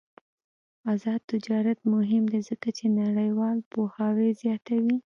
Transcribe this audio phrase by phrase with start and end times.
[0.91, 4.95] آزاد تجارت مهم دی ځکه چې نړیوال پوهاوی زیاتوي.